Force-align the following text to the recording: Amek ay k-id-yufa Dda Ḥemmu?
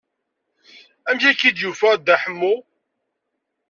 Amek 1.09 1.23
ay 1.29 1.35
k-id-yufa 1.39 1.89
Dda 1.99 2.15
Ḥemmu? 2.23 2.55